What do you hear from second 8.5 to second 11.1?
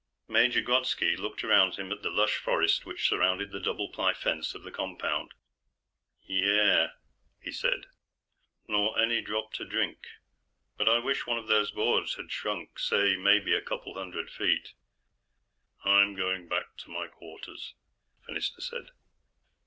"'Nor any drop to drink.' But I